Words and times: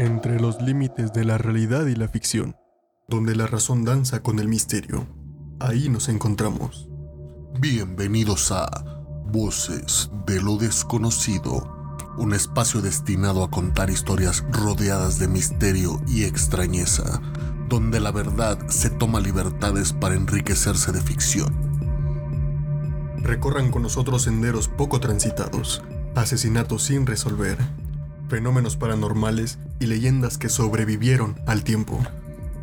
entre 0.00 0.40
los 0.40 0.62
límites 0.62 1.12
de 1.12 1.26
la 1.26 1.36
realidad 1.36 1.84
y 1.84 1.94
la 1.94 2.08
ficción, 2.08 2.56
donde 3.06 3.36
la 3.36 3.46
razón 3.46 3.84
danza 3.84 4.22
con 4.22 4.38
el 4.38 4.48
misterio. 4.48 5.06
Ahí 5.58 5.90
nos 5.90 6.08
encontramos. 6.08 6.88
Bienvenidos 7.60 8.50
a 8.50 8.66
Voces 9.26 10.10
de 10.24 10.40
lo 10.40 10.56
Desconocido, 10.56 11.98
un 12.16 12.32
espacio 12.32 12.80
destinado 12.80 13.44
a 13.44 13.50
contar 13.50 13.90
historias 13.90 14.42
rodeadas 14.50 15.18
de 15.18 15.28
misterio 15.28 16.00
y 16.08 16.24
extrañeza, 16.24 17.20
donde 17.68 18.00
la 18.00 18.10
verdad 18.10 18.58
se 18.68 18.88
toma 18.88 19.20
libertades 19.20 19.92
para 19.92 20.14
enriquecerse 20.14 20.92
de 20.92 21.02
ficción. 21.02 21.54
Recorran 23.18 23.70
con 23.70 23.82
nosotros 23.82 24.22
senderos 24.22 24.66
poco 24.66 24.98
transitados, 24.98 25.82
asesinatos 26.14 26.84
sin 26.84 27.04
resolver, 27.04 27.58
fenómenos 28.30 28.76
paranormales 28.76 29.58
y 29.80 29.86
leyendas 29.86 30.38
que 30.38 30.48
sobrevivieron 30.48 31.34
al 31.46 31.64
tiempo. 31.64 31.98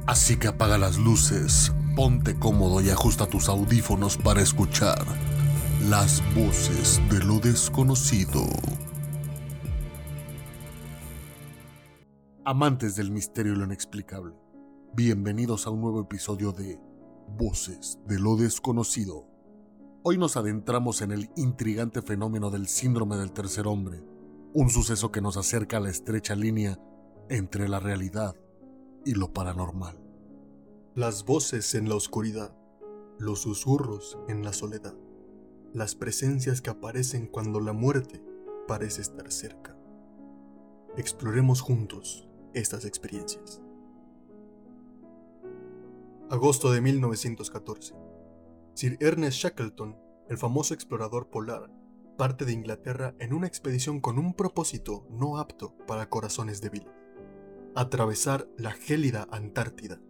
Así 0.07 0.37
que 0.37 0.47
apaga 0.47 0.77
las 0.77 0.97
luces, 0.97 1.73
ponte 1.95 2.39
cómodo 2.39 2.79
y 2.81 2.89
ajusta 2.89 3.27
tus 3.27 3.49
audífonos 3.49 4.17
para 4.17 4.41
escuchar 4.41 5.05
las 5.89 6.23
voces 6.33 7.01
de 7.09 7.19
lo 7.19 7.39
desconocido. 7.39 8.45
Amantes 12.45 12.95
del 12.95 13.11
misterio 13.11 13.51
y 13.51 13.57
lo 13.57 13.65
inexplicable, 13.65 14.33
bienvenidos 14.93 15.67
a 15.67 15.69
un 15.69 15.81
nuevo 15.81 16.01
episodio 16.01 16.53
de 16.53 16.79
Voces 17.37 17.99
de 18.07 18.17
lo 18.19 18.37
desconocido. 18.37 19.27
Hoy 20.01 20.17
nos 20.17 20.37
adentramos 20.37 21.01
en 21.01 21.11
el 21.11 21.29
intrigante 21.35 22.01
fenómeno 22.01 22.49
del 22.49 22.69
síndrome 22.69 23.17
del 23.17 23.33
tercer 23.33 23.67
hombre, 23.67 24.01
un 24.53 24.69
suceso 24.69 25.11
que 25.11 25.21
nos 25.21 25.37
acerca 25.37 25.77
a 25.77 25.79
la 25.79 25.89
estrecha 25.89 26.35
línea 26.35 26.79
entre 27.29 27.67
la 27.67 27.79
realidad 27.79 28.35
y 29.05 29.13
lo 29.13 29.33
paranormal. 29.33 29.99
Las 30.95 31.25
voces 31.25 31.75
en 31.75 31.89
la 31.89 31.95
oscuridad, 31.95 32.55
los 33.19 33.41
susurros 33.41 34.17
en 34.27 34.43
la 34.43 34.53
soledad, 34.53 34.95
las 35.73 35.95
presencias 35.95 36.61
que 36.61 36.69
aparecen 36.69 37.27
cuando 37.27 37.59
la 37.59 37.73
muerte 37.73 38.23
parece 38.67 39.01
estar 39.01 39.31
cerca. 39.31 39.77
Exploremos 40.97 41.61
juntos 41.61 42.27
estas 42.53 42.85
experiencias. 42.85 43.61
Agosto 46.29 46.71
de 46.71 46.81
1914. 46.81 47.95
Sir 48.73 48.97
Ernest 48.99 49.37
Shackleton, 49.37 49.95
el 50.29 50.37
famoso 50.37 50.73
explorador 50.73 51.29
polar, 51.29 51.69
parte 52.17 52.43
de 52.45 52.51
Inglaterra 52.51 53.15
en 53.19 53.33
una 53.33 53.47
expedición 53.47 54.01
con 54.01 54.17
un 54.17 54.33
propósito 54.33 55.05
no 55.09 55.37
apto 55.37 55.77
para 55.87 56.09
corazones 56.09 56.59
débiles. 56.59 56.89
Atravesar 57.75 58.49
la 58.57 58.71
gélida 58.71 59.27
Antártida. 59.31 60.01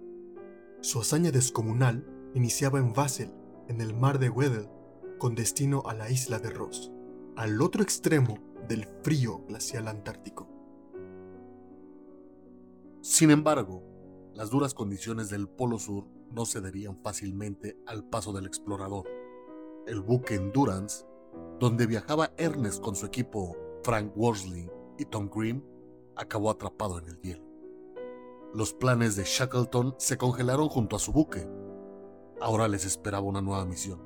Su 0.81 1.01
hazaña 1.01 1.31
descomunal 1.31 2.07
iniciaba 2.33 2.79
en 2.79 2.93
Basel, 2.93 3.33
en 3.67 3.81
el 3.81 3.93
mar 3.93 4.19
de 4.19 4.29
Weddell, 4.29 4.69
con 5.19 5.35
destino 5.35 5.83
a 5.85 5.93
la 5.93 6.09
isla 6.09 6.39
de 6.39 6.49
Ross, 6.49 6.91
al 7.35 7.61
otro 7.61 7.83
extremo 7.83 8.39
del 8.67 8.87
frío 9.03 9.43
glacial 9.47 9.87
antártico. 9.87 10.47
Sin 13.01 13.31
embargo, 13.31 13.83
las 14.33 14.49
duras 14.49 14.73
condiciones 14.73 15.29
del 15.29 15.47
Polo 15.47 15.79
Sur 15.79 16.07
no 16.31 16.45
cederían 16.45 16.97
fácilmente 17.01 17.77
al 17.85 18.03
paso 18.03 18.33
del 18.33 18.45
explorador. 18.45 19.05
El 19.87 20.01
buque 20.01 20.35
Endurance 20.35 21.05
donde 21.59 21.87
viajaba 21.87 22.31
Ernest 22.37 22.81
con 22.81 22.95
su 22.95 23.05
equipo 23.05 23.55
Frank 23.83 24.11
Worsley 24.15 24.69
y 24.97 25.05
Tom 25.05 25.29
Grimm, 25.33 25.63
acabó 26.15 26.49
atrapado 26.49 26.99
en 26.99 27.07
el 27.07 27.21
hielo. 27.21 27.45
Los 28.53 28.73
planes 28.73 29.15
de 29.15 29.23
Shackleton 29.23 29.95
se 29.97 30.17
congelaron 30.17 30.69
junto 30.69 30.95
a 30.95 30.99
su 30.99 31.11
buque. 31.11 31.47
Ahora 32.39 32.67
les 32.67 32.85
esperaba 32.85 33.25
una 33.25 33.41
nueva 33.41 33.65
misión. 33.65 34.01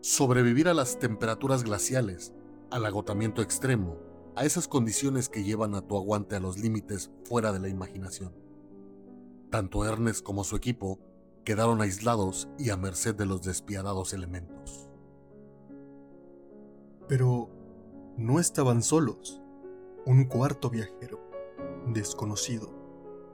Sobrevivir 0.00 0.68
a 0.68 0.74
las 0.74 0.98
temperaturas 0.98 1.64
glaciales, 1.64 2.34
al 2.70 2.84
agotamiento 2.84 3.42
extremo, 3.42 3.98
a 4.36 4.44
esas 4.44 4.68
condiciones 4.68 5.28
que 5.28 5.44
llevan 5.44 5.74
a 5.74 5.82
tu 5.82 5.96
aguante 5.96 6.36
a 6.36 6.40
los 6.40 6.58
límites 6.58 7.10
fuera 7.24 7.52
de 7.52 7.60
la 7.60 7.68
imaginación. 7.68 8.34
Tanto 9.50 9.84
Ernest 9.84 10.22
como 10.22 10.44
su 10.44 10.56
equipo 10.56 10.98
quedaron 11.44 11.80
aislados 11.80 12.48
y 12.58 12.70
a 12.70 12.76
merced 12.76 13.14
de 13.14 13.26
los 13.26 13.42
despiadados 13.42 14.12
elementos. 14.12 14.90
Pero 17.08 17.50
no 18.16 18.40
estaban 18.40 18.82
solos. 18.82 19.40
Un 20.06 20.24
cuarto 20.24 20.70
viajero, 20.70 21.20
desconocido, 21.86 22.70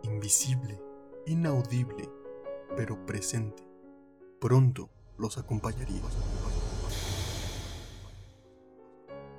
invisible, 0.02 0.80
inaudible, 1.26 2.08
pero 2.76 3.04
presente, 3.06 3.66
pronto 4.40 4.90
los 5.18 5.36
acompañaría. 5.38 6.02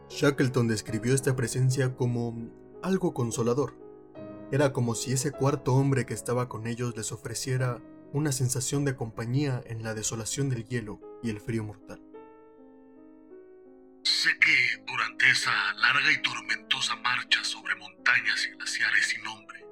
Shackleton 0.10 0.68
describió 0.68 1.16
esta 1.16 1.36
presencia 1.36 1.96
como 1.96 2.36
algo 2.84 3.14
consolador. 3.14 3.74
Era 4.52 4.74
como 4.74 4.94
si 4.94 5.14
ese 5.14 5.32
cuarto 5.32 5.74
hombre 5.74 6.06
que 6.06 6.14
estaba 6.14 6.50
con 6.50 6.68
ellos 6.68 6.96
les 6.96 7.12
ofreciera 7.12 7.82
una 8.14 8.32
sensación 8.32 8.84
de 8.84 8.96
compañía 8.96 9.64
en 9.66 9.84
la 9.84 9.94
desolación 9.94 10.50
del 10.50 10.66
hielo 10.66 11.00
y 11.24 11.30
el 11.30 11.40
frío 11.40 11.64
mortal. 11.64 12.02
Durante 14.92 15.30
esa 15.30 15.52
larga 15.76 16.12
y 16.12 16.22
tormentosa 16.22 16.98
marcha 16.98 17.42
sobre 17.46 17.76
montañas 17.76 18.46
y 18.46 18.58
glaciares 18.58 19.08
sin 19.08 19.24
nombre, 19.24 19.66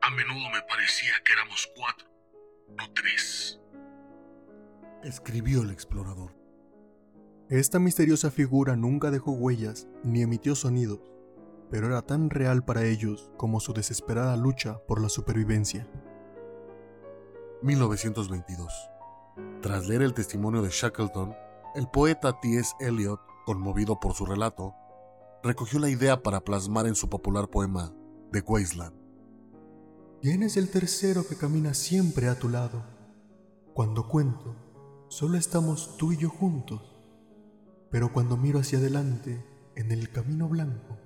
a 0.00 0.08
menudo 0.10 0.48
me 0.48 0.62
parecía 0.62 1.12
que 1.22 1.34
éramos 1.34 1.70
cuatro, 1.76 2.08
no 2.78 2.90
tres. 2.94 3.60
Escribió 5.04 5.60
el 5.60 5.70
explorador. 5.70 6.34
Esta 7.50 7.78
misteriosa 7.78 8.30
figura 8.30 8.74
nunca 8.74 9.10
dejó 9.10 9.32
huellas 9.32 9.86
ni 10.02 10.22
emitió 10.22 10.54
sonidos, 10.54 11.12
pero 11.70 11.88
era 11.88 12.00
tan 12.00 12.30
real 12.30 12.64
para 12.64 12.84
ellos 12.84 13.30
como 13.36 13.60
su 13.60 13.74
desesperada 13.74 14.34
lucha 14.38 14.78
por 14.88 15.02
la 15.02 15.10
supervivencia. 15.10 15.86
1922. 17.60 18.72
Tras 19.60 19.86
leer 19.86 20.00
el 20.00 20.14
testimonio 20.14 20.62
de 20.62 20.70
Shackleton, 20.70 21.36
el 21.74 21.86
poeta 21.88 22.40
T.S. 22.40 22.74
Eliot 22.80 23.31
conmovido 23.44 23.98
por 24.00 24.14
su 24.14 24.26
relato, 24.26 24.74
recogió 25.42 25.78
la 25.78 25.90
idea 25.90 26.22
para 26.22 26.40
plasmar 26.40 26.86
en 26.86 26.94
su 26.94 27.08
popular 27.08 27.48
poema 27.48 27.94
The 28.32 28.40
Wasteland. 28.40 28.94
¿Quién 30.20 30.42
es 30.42 30.56
el 30.56 30.70
tercero 30.70 31.26
que 31.26 31.36
camina 31.36 31.74
siempre 31.74 32.28
a 32.28 32.38
tu 32.38 32.48
lado? 32.48 32.84
Cuando 33.74 34.08
cuento, 34.08 34.54
solo 35.08 35.36
estamos 35.36 35.96
tú 35.96 36.12
y 36.12 36.18
yo 36.18 36.30
juntos, 36.30 36.80
pero 37.90 38.12
cuando 38.12 38.36
miro 38.36 38.60
hacia 38.60 38.78
adelante, 38.78 39.44
en 39.74 39.90
el 39.90 40.10
camino 40.10 40.48
blanco, 40.48 40.98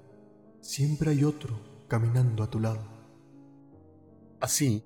siempre 0.60 1.10
hay 1.10 1.24
otro 1.24 1.58
caminando 1.88 2.42
a 2.42 2.50
tu 2.50 2.60
lado. 2.60 2.84
Así, 4.40 4.84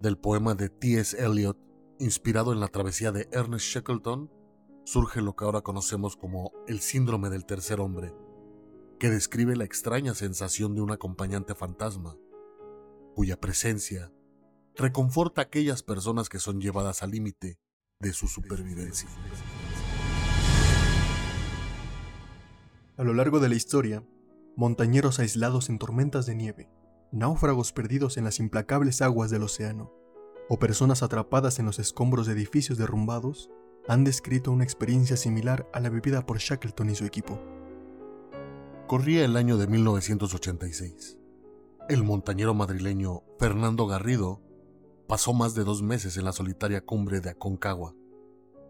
del 0.00 0.18
poema 0.18 0.54
de 0.54 0.68
T.S. 0.68 1.16
Eliot, 1.16 1.58
inspirado 1.98 2.52
en 2.52 2.60
la 2.60 2.68
travesía 2.68 3.12
de 3.12 3.28
Ernest 3.32 3.66
Shackleton, 3.66 4.30
surge 4.88 5.20
lo 5.20 5.36
que 5.36 5.44
ahora 5.44 5.60
conocemos 5.60 6.16
como 6.16 6.50
el 6.66 6.80
síndrome 6.80 7.28
del 7.28 7.44
tercer 7.44 7.78
hombre, 7.78 8.14
que 8.98 9.10
describe 9.10 9.54
la 9.54 9.64
extraña 9.64 10.14
sensación 10.14 10.74
de 10.74 10.80
un 10.80 10.90
acompañante 10.90 11.54
fantasma, 11.54 12.16
cuya 13.14 13.38
presencia 13.38 14.10
reconforta 14.74 15.42
a 15.42 15.44
aquellas 15.44 15.82
personas 15.82 16.30
que 16.30 16.38
son 16.38 16.62
llevadas 16.62 17.02
al 17.02 17.10
límite 17.10 17.58
de 18.00 18.14
su 18.14 18.28
supervivencia. 18.28 19.10
A 22.96 23.04
lo 23.04 23.12
largo 23.12 23.40
de 23.40 23.50
la 23.50 23.56
historia, 23.56 24.02
montañeros 24.56 25.18
aislados 25.18 25.68
en 25.68 25.78
tormentas 25.78 26.24
de 26.24 26.34
nieve, 26.34 26.70
náufragos 27.12 27.74
perdidos 27.74 28.16
en 28.16 28.24
las 28.24 28.38
implacables 28.38 29.02
aguas 29.02 29.30
del 29.30 29.42
océano, 29.42 29.92
o 30.48 30.58
personas 30.58 31.02
atrapadas 31.02 31.58
en 31.58 31.66
los 31.66 31.78
escombros 31.78 32.26
de 32.26 32.32
edificios 32.32 32.78
derrumbados, 32.78 33.50
han 33.88 34.04
descrito 34.04 34.52
una 34.52 34.64
experiencia 34.64 35.16
similar 35.16 35.66
a 35.72 35.80
la 35.80 35.88
vivida 35.88 36.26
por 36.26 36.38
Shackleton 36.38 36.90
y 36.90 36.94
su 36.94 37.06
equipo. 37.06 37.40
Corría 38.86 39.24
el 39.24 39.36
año 39.36 39.56
de 39.56 39.66
1986. 39.66 41.18
El 41.88 42.04
montañero 42.04 42.52
madrileño 42.52 43.22
Fernando 43.38 43.86
Garrido 43.86 44.42
pasó 45.06 45.32
más 45.32 45.54
de 45.54 45.64
dos 45.64 45.82
meses 45.82 46.18
en 46.18 46.26
la 46.26 46.32
solitaria 46.32 46.84
cumbre 46.84 47.20
de 47.20 47.30
Aconcagua, 47.30 47.94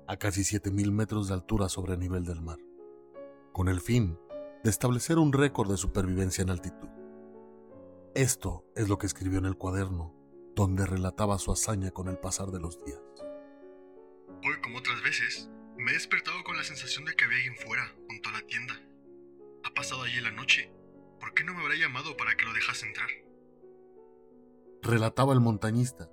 a 0.06 0.16
casi 0.16 0.42
7.000 0.42 0.92
metros 0.92 1.26
de 1.26 1.34
altura 1.34 1.68
sobre 1.68 1.94
el 1.94 1.98
nivel 1.98 2.24
del 2.24 2.40
mar, 2.40 2.58
con 3.52 3.68
el 3.68 3.80
fin 3.80 4.16
de 4.62 4.70
establecer 4.70 5.18
un 5.18 5.32
récord 5.32 5.68
de 5.68 5.76
supervivencia 5.76 6.42
en 6.42 6.50
altitud. 6.50 6.88
Esto 8.14 8.64
es 8.76 8.88
lo 8.88 8.98
que 8.98 9.06
escribió 9.06 9.40
en 9.40 9.46
el 9.46 9.56
cuaderno, 9.56 10.14
donde 10.54 10.86
relataba 10.86 11.38
su 11.38 11.50
hazaña 11.50 11.90
con 11.90 12.06
el 12.06 12.18
pasar 12.18 12.52
de 12.52 12.60
los 12.60 12.82
días. 12.84 13.00
Hoy, 14.44 14.60
como 14.62 14.78
otras 14.78 15.02
veces, 15.02 15.48
me 15.76 15.90
he 15.90 15.94
despertado 15.94 16.42
con 16.44 16.56
la 16.56 16.64
sensación 16.64 17.04
de 17.04 17.14
que 17.14 17.24
había 17.24 17.38
alguien 17.38 17.56
fuera, 17.56 17.94
junto 18.08 18.28
a 18.28 18.32
la 18.32 18.42
tienda. 18.42 18.74
Ha 19.64 19.74
pasado 19.74 20.02
allí 20.02 20.20
la 20.20 20.30
noche. 20.30 20.70
¿Por 21.20 21.34
qué 21.34 21.44
no 21.44 21.54
me 21.54 21.62
habrá 21.62 21.74
llamado 21.74 22.16
para 22.16 22.36
que 22.36 22.44
lo 22.44 22.52
dejase 22.52 22.86
entrar? 22.86 23.08
relataba 24.82 25.32
el 25.32 25.40
montañista 25.40 26.08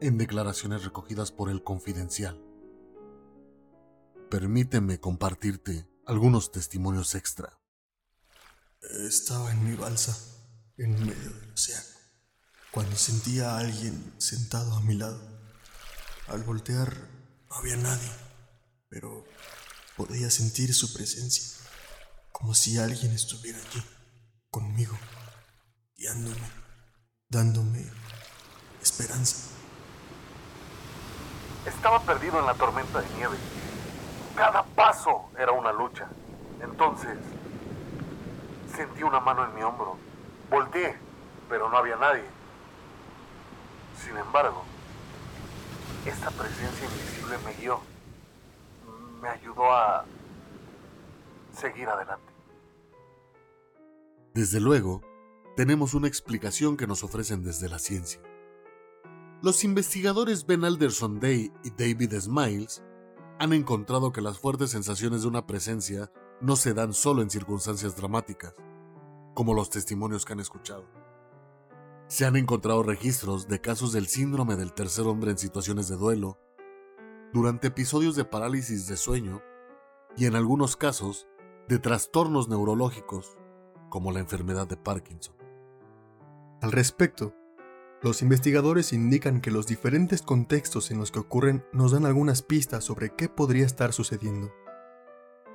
en 0.00 0.18
declaraciones 0.18 0.84
recogidas 0.84 1.30
por 1.30 1.50
el 1.50 1.62
Confidencial. 1.62 2.42
Permíteme 4.30 4.98
compartirte 4.98 5.86
algunos 6.06 6.50
testimonios 6.50 7.14
extra. 7.14 7.60
Estaba 9.06 9.52
en 9.52 9.64
mi 9.64 9.76
balsa, 9.76 10.16
en 10.76 10.98
medio 11.06 11.30
del 11.30 11.52
océano, 11.52 11.86
cuando 12.72 12.96
sentía 12.96 13.52
a 13.52 13.58
alguien 13.58 14.14
sentado 14.18 14.74
a 14.74 14.80
mi 14.80 14.94
lado. 14.94 15.20
Al 16.26 16.42
voltear 16.42 17.08
no 17.52 17.58
había 17.58 17.76
nadie, 17.76 18.10
pero 18.88 19.24
podía 19.96 20.30
sentir 20.30 20.72
su 20.72 20.92
presencia, 20.94 21.68
como 22.30 22.54
si 22.54 22.78
alguien 22.78 23.12
estuviera 23.12 23.58
allí, 23.58 23.84
conmigo, 24.50 24.96
guiándome, 25.94 26.50
dándome 27.28 27.84
esperanza. 28.80 29.50
Estaba 31.66 32.00
perdido 32.02 32.40
en 32.40 32.46
la 32.46 32.54
tormenta 32.54 33.02
de 33.02 33.16
nieve. 33.16 33.36
Cada 34.34 34.64
paso 34.64 35.30
era 35.38 35.52
una 35.52 35.72
lucha. 35.72 36.08
Entonces, 36.62 37.18
sentí 38.74 39.02
una 39.02 39.20
mano 39.20 39.44
en 39.44 39.54
mi 39.54 39.62
hombro. 39.62 39.98
Volteé, 40.50 40.96
pero 41.48 41.68
no 41.68 41.76
había 41.76 41.96
nadie. 41.96 42.24
Sin 44.02 44.16
embargo, 44.16 44.64
esta 46.06 46.30
presencia 46.30 46.84
invisible 46.84 47.38
me 47.44 47.54
guió. 47.54 47.80
Me 49.20 49.28
ayudó 49.28 49.72
a 49.72 50.04
seguir 51.56 51.88
adelante. 51.88 52.32
Desde 54.34 54.60
luego, 54.60 55.02
tenemos 55.56 55.94
una 55.94 56.08
explicación 56.08 56.76
que 56.76 56.86
nos 56.86 57.04
ofrecen 57.04 57.44
desde 57.44 57.68
la 57.68 57.78
ciencia. 57.78 58.20
Los 59.42 59.64
investigadores 59.64 60.46
Ben 60.46 60.64
Alderson 60.64 61.20
Day 61.20 61.52
y 61.64 61.70
David 61.70 62.18
Smiles 62.18 62.82
han 63.38 63.52
encontrado 63.52 64.12
que 64.12 64.20
las 64.20 64.38
fuertes 64.38 64.70
sensaciones 64.70 65.22
de 65.22 65.28
una 65.28 65.46
presencia 65.46 66.10
no 66.40 66.56
se 66.56 66.74
dan 66.74 66.92
solo 66.94 67.22
en 67.22 67.30
circunstancias 67.30 67.96
dramáticas, 67.96 68.54
como 69.34 69.52
los 69.52 69.68
testimonios 69.68 70.24
que 70.24 70.32
han 70.32 70.40
escuchado. 70.40 71.01
Se 72.12 72.26
han 72.26 72.36
encontrado 72.36 72.82
registros 72.82 73.48
de 73.48 73.62
casos 73.62 73.90
del 73.94 74.06
síndrome 74.06 74.56
del 74.56 74.74
tercer 74.74 75.06
hombre 75.06 75.30
en 75.30 75.38
situaciones 75.38 75.88
de 75.88 75.96
duelo, 75.96 76.38
durante 77.32 77.68
episodios 77.68 78.16
de 78.16 78.26
parálisis 78.26 78.86
de 78.86 78.98
sueño 78.98 79.40
y 80.14 80.26
en 80.26 80.36
algunos 80.36 80.76
casos 80.76 81.26
de 81.68 81.78
trastornos 81.78 82.50
neurológicos, 82.50 83.38
como 83.88 84.12
la 84.12 84.20
enfermedad 84.20 84.66
de 84.66 84.76
Parkinson. 84.76 85.34
Al 86.60 86.72
respecto, 86.72 87.34
los 88.02 88.20
investigadores 88.20 88.92
indican 88.92 89.40
que 89.40 89.50
los 89.50 89.66
diferentes 89.66 90.20
contextos 90.20 90.90
en 90.90 90.98
los 90.98 91.12
que 91.12 91.20
ocurren 91.20 91.64
nos 91.72 91.92
dan 91.92 92.04
algunas 92.04 92.42
pistas 92.42 92.84
sobre 92.84 93.14
qué 93.14 93.30
podría 93.30 93.64
estar 93.64 93.94
sucediendo. 93.94 94.52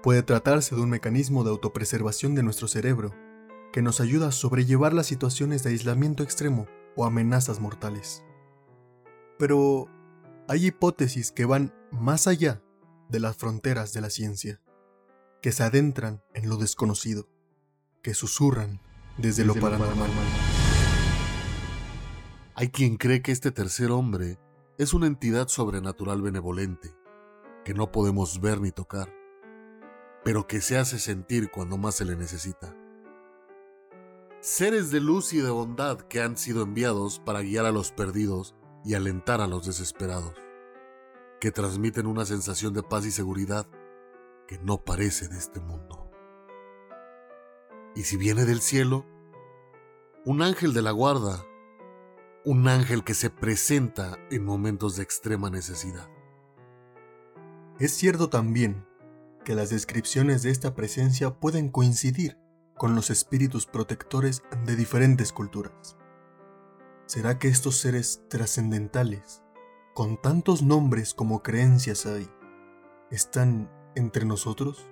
Puede 0.02 0.24
tratarse 0.24 0.76
de 0.76 0.82
un 0.82 0.90
mecanismo 0.90 1.44
de 1.44 1.52
autopreservación 1.52 2.34
de 2.34 2.42
nuestro 2.42 2.68
cerebro, 2.68 3.14
que 3.78 3.84
nos 3.84 4.02
ayuda 4.02 4.30
a 4.30 4.32
sobrellevar 4.32 4.92
las 4.92 5.06
situaciones 5.06 5.62
de 5.62 5.70
aislamiento 5.70 6.24
extremo 6.24 6.66
o 6.96 7.06
amenazas 7.06 7.60
mortales. 7.60 8.24
Pero 9.38 9.86
hay 10.48 10.66
hipótesis 10.66 11.32
que 11.32 11.46
van 11.46 11.76
más 11.92 12.26
allá 12.26 12.64
de 13.08 13.20
las 13.20 13.38
fronteras 13.38 13.94
de 13.94 14.02
la 14.02 14.10
ciencia, 14.10 14.60
que 15.44 15.52
se 15.52 15.62
adentran 15.62 16.24
en 16.34 16.50
lo 16.50 16.58
desconocido, 16.58 17.30
que 18.02 18.16
susurran 18.16 18.82
desde, 19.20 19.46
lo 19.46 19.54
paranormal. 19.54 20.10
Hay 22.56 22.70
quien 22.70 22.98
cree 22.98 23.22
que 23.22 23.32
este 23.32 23.52
tercer 23.52 23.92
hombre 23.92 24.40
es 24.80 24.96
una 24.96 25.06
entidad 25.06 25.50
sobrenatural 25.50 26.24
benevolente, 26.24 26.96
que 27.64 27.76
no 27.76 27.92
podemos 27.92 28.42
ver 28.42 28.60
ni 28.60 28.72
tocar, 28.72 29.14
pero 30.24 30.48
que 30.48 30.62
se 30.62 30.80
hace 30.80 30.98
sentir 30.98 31.52
cuando 31.52 31.78
más 31.78 31.94
se 31.94 32.06
le 32.06 32.16
necesita. 32.16 32.76
Seres 34.50 34.92
de 34.92 35.02
luz 35.02 35.34
y 35.34 35.42
de 35.42 35.50
bondad 35.50 36.00
que 36.00 36.22
han 36.22 36.38
sido 36.38 36.64
enviados 36.64 37.20
para 37.20 37.42
guiar 37.42 37.66
a 37.66 37.74
los 37.74 37.92
perdidos 37.92 38.56
y 38.86 38.94
alentar 38.94 39.42
a 39.42 39.46
los 39.46 39.66
desesperados, 39.66 40.36
que 41.42 41.52
transmiten 41.52 42.08
una 42.08 42.24
sensación 42.24 42.74
de 42.74 42.82
paz 42.82 43.06
y 43.06 43.12
seguridad 43.12 43.68
que 44.48 44.58
no 44.60 44.86
parece 44.86 45.28
de 45.28 45.38
este 45.38 45.60
mundo. 45.60 46.10
Y 47.94 48.04
si 48.04 48.16
viene 48.16 48.46
del 48.46 48.62
cielo, 48.62 49.06
un 50.24 50.42
ángel 50.42 50.74
de 50.74 50.82
la 50.82 50.92
guarda 50.92 51.46
un 52.46 52.70
ángel 52.70 53.04
que 53.04 53.16
se 53.16 53.30
presenta 53.30 54.18
en 54.32 54.46
momentos 54.46 54.96
de 54.96 55.04
extrema 55.04 55.50
necesidad. 55.50 56.10
Es 57.82 57.92
cierto 57.92 58.30
también 58.30 58.88
que 59.44 59.56
las 59.56 59.72
descripciones 59.72 60.42
de 60.42 60.52
esta 60.52 60.74
presencia 60.74 61.32
pueden 61.32 61.68
coincidir 61.68 62.38
con 62.78 62.96
los 62.96 63.10
espíritus 63.10 63.66
protectores 63.66 64.44
de 64.66 64.76
diferentes 64.76 65.34
culturas. 65.34 65.98
¿Será 67.06 67.40
que 67.40 67.48
estos 67.48 67.78
seres 67.78 68.24
trascendentales, 68.30 69.42
con 69.94 70.22
tantos 70.22 70.62
nombres 70.62 71.14
como 71.14 71.42
creencias 71.42 72.06
hay, 72.06 72.30
están 73.10 73.72
entre 73.96 74.26
nosotros, 74.26 74.90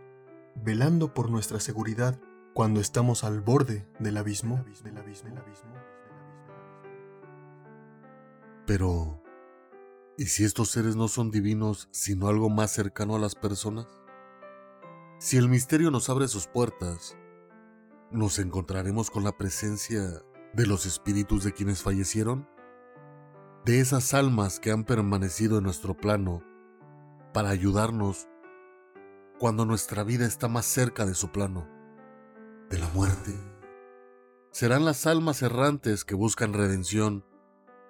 velando 0.56 1.14
por 1.14 1.30
nuestra 1.30 1.60
seguridad 1.60 2.20
cuando 2.54 2.80
estamos 2.80 3.24
al 3.24 3.42
borde 3.42 3.88
del 4.00 4.18
abismo? 4.18 4.64
Pero, 8.66 9.22
¿y 10.18 10.26
si 10.26 10.44
estos 10.44 10.70
seres 10.70 10.96
no 10.96 11.08
son 11.08 11.30
divinos, 11.30 11.88
sino 11.92 12.30
algo 12.30 12.50
más 12.50 12.72
cercano 12.72 13.16
a 13.16 13.20
las 13.20 13.36
personas? 13.36 13.88
Si 15.20 15.38
el 15.38 15.50
misterio 15.50 15.92
nos 15.92 16.10
abre 16.10 16.28
sus 16.28 16.48
puertas, 16.48 17.16
¿nos 18.12 18.40
encontraremos 18.40 19.10
con 19.10 19.24
la 19.24 19.38
presencia 19.38 20.24
de 20.54 20.68
los 20.68 20.86
espíritus 20.86 21.44
de 21.44 21.54
quienes 21.54 21.82
fallecieron? 21.82 22.48
De 23.66 23.80
esas 23.80 24.14
almas 24.14 24.60
que 24.60 24.72
han 24.72 24.84
permanecido 24.84 25.58
en 25.58 25.64
nuestro 25.64 25.98
plano 25.98 26.44
para 27.34 27.50
ayudarnos 27.50 28.28
cuando 29.40 29.66
nuestra 29.66 30.04
vida 30.04 30.26
está 30.26 30.48
más 30.48 30.66
cerca 30.66 31.06
de 31.06 31.16
su 31.16 31.32
plano, 31.32 31.68
de 32.70 32.80
la 32.80 32.88
muerte. 32.90 33.34
Serán 34.52 34.86
las 34.86 35.06
almas 35.06 35.42
errantes 35.42 36.06
que 36.06 36.16
buscan 36.16 36.54
redención 36.54 37.26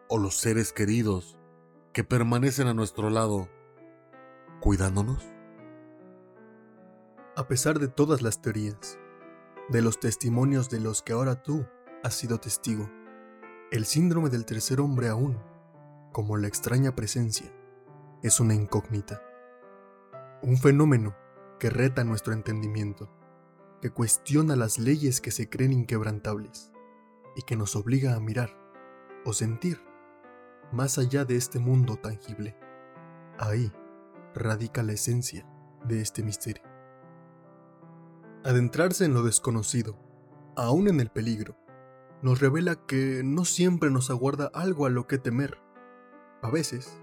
o 0.09 0.17
los 0.17 0.37
seres 0.37 0.73
queridos 0.73 1.37
que 1.93 2.03
permanecen 2.03 2.67
a 2.67 2.73
nuestro 2.73 3.09
lado 3.09 3.49
cuidándonos? 4.61 5.23
A 7.35 7.47
pesar 7.47 7.79
de 7.79 7.87
todas 7.87 8.21
las 8.21 8.41
teorías, 8.41 8.97
de 9.69 9.81
los 9.81 9.99
testimonios 9.99 10.69
de 10.69 10.79
los 10.79 11.01
que 11.01 11.13
ahora 11.13 11.41
tú 11.41 11.65
has 12.03 12.13
sido 12.15 12.39
testigo, 12.39 12.89
el 13.71 13.85
síndrome 13.85 14.29
del 14.29 14.45
tercer 14.45 14.79
hombre 14.79 15.09
aún, 15.09 15.39
como 16.11 16.37
la 16.37 16.47
extraña 16.47 16.95
presencia, 16.95 17.51
es 18.21 18.39
una 18.39 18.53
incógnita. 18.53 19.21
Un 20.43 20.57
fenómeno 20.57 21.15
que 21.59 21.69
reta 21.69 22.03
nuestro 22.03 22.33
entendimiento, 22.33 23.09
que 23.81 23.89
cuestiona 23.89 24.55
las 24.55 24.77
leyes 24.77 25.19
que 25.19 25.31
se 25.31 25.49
creen 25.49 25.73
inquebrantables 25.73 26.71
y 27.35 27.41
que 27.41 27.55
nos 27.55 27.75
obliga 27.75 28.15
a 28.15 28.19
mirar 28.19 28.51
o 29.25 29.33
sentir 29.33 29.81
más 30.71 30.97
allá 30.97 31.25
de 31.25 31.35
este 31.35 31.59
mundo 31.59 31.97
tangible. 31.97 32.55
Ahí 33.39 33.71
radica 34.33 34.83
la 34.83 34.93
esencia 34.93 35.45
de 35.85 36.01
este 36.01 36.23
misterio. 36.23 36.74
Adentrarse 38.45 39.05
en 39.05 39.15
lo 39.15 39.23
desconocido, 39.23 39.97
aún 40.55 40.87
en 40.87 40.99
el 40.99 41.09
peligro, 41.09 41.57
nos 42.21 42.39
revela 42.39 42.75
que 42.75 43.23
no 43.25 43.43
siempre 43.43 43.89
nos 43.89 44.11
aguarda 44.11 44.51
algo 44.53 44.85
a 44.85 44.91
lo 44.91 45.07
que 45.07 45.17
temer. 45.17 45.57
A 46.43 46.51
veces, 46.51 47.01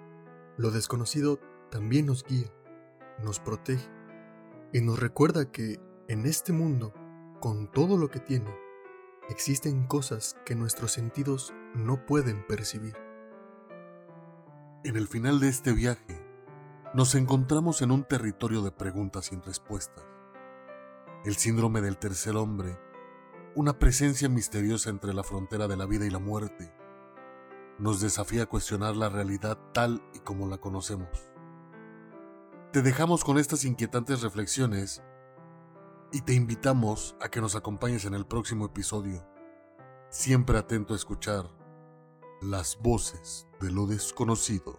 lo 0.57 0.71
desconocido 0.71 1.41
también 1.69 2.07
nos 2.07 2.23
guía, 2.23 2.47
nos 3.25 3.41
protege 3.41 3.91
y 4.73 4.83
nos 4.83 5.01
recuerda 5.01 5.51
que 5.51 5.81
en 6.07 6.27
este 6.27 6.53
mundo, 6.53 6.95
con 7.41 7.69
todo 7.73 7.99
lo 7.99 8.09
que 8.09 8.21
tiene, 8.21 8.55
existen 9.29 9.89
cosas 9.89 10.37
que 10.47 10.55
nuestros 10.55 10.93
sentidos 10.93 11.53
no 11.75 12.07
pueden 12.07 12.47
percibir. 12.47 12.95
En 14.85 14.95
el 14.95 15.09
final 15.09 15.41
de 15.41 15.49
este 15.49 15.73
viaje, 15.73 16.25
nos 16.95 17.17
encontramos 17.17 17.83
en 17.83 17.91
un 17.91 18.05
territorio 18.05 18.63
de 18.63 18.71
preguntas 18.71 19.27
sin 19.27 19.43
respuestas. 19.43 20.12
El 21.25 21.37
síndrome 21.37 21.81
del 21.81 21.99
tercer 21.99 22.35
hombre, 22.35 22.77
una 23.55 23.79
presencia 23.79 24.29
misteriosa 24.29 24.91
entre 24.91 25.15
la 25.15 25.23
frontera 25.23 25.69
de 25.69 25.77
la 25.77 25.87
vida 25.87 26.05
y 26.05 26.11
la 26.11 26.19
muerte, 26.19 26.75
nos 27.79 28.01
desafía 28.01 28.43
a 28.43 28.47
cuestionar 28.47 28.97
la 28.97 29.09
realidad 29.09 29.57
tal 29.73 30.03
y 30.15 30.19
como 30.19 30.49
la 30.49 30.59
conocemos. 30.59 31.31
Te 32.73 32.83
dejamos 32.83 33.23
con 33.23 33.39
estas 33.39 33.65
inquietantes 33.65 34.23
reflexiones 34.23 35.01
y 36.11 36.23
te 36.23 36.35
invitamos 36.35 37.15
a 37.21 37.29
que 37.29 37.41
nos 37.41 37.55
acompañes 37.55 38.05
en 38.05 38.15
el 38.15 38.27
próximo 38.27 38.67
episodio, 38.67 39.25
siempre 40.11 40.59
atento 40.59 40.93
a 40.93 40.97
escuchar 40.97 41.47
Las 42.41 42.77
voces 42.83 43.47
de 43.61 43.71
lo 43.71 43.87
desconocido. 43.87 44.77